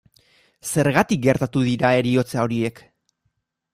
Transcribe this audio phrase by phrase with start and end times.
[0.69, 2.83] Zergatik gertatu dira heriotza horiek?